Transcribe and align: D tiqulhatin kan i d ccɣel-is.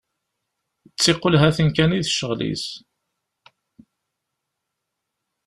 D 0.87 0.95
tiqulhatin 1.01 1.69
kan 1.75 1.95
i 1.97 1.99
d 2.05 2.07
ccɣel-is. 2.13 2.65